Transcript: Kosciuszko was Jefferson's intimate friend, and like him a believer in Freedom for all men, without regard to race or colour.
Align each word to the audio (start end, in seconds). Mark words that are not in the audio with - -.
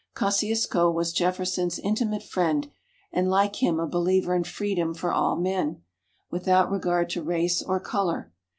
Kosciuszko 0.15 0.89
was 0.89 1.13
Jefferson's 1.13 1.77
intimate 1.77 2.23
friend, 2.23 2.71
and 3.11 3.29
like 3.29 3.57
him 3.57 3.79
a 3.79 3.85
believer 3.85 4.33
in 4.33 4.43
Freedom 4.43 4.95
for 4.95 5.11
all 5.13 5.35
men, 5.35 5.83
without 6.31 6.71
regard 6.71 7.07
to 7.11 7.21
race 7.21 7.61
or 7.61 7.79
colour. 7.79 8.31